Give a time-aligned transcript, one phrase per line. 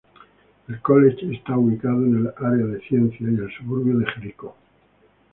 [0.67, 4.55] El college está ubicada en el Área de Ciencias y el suburbio de Jericó.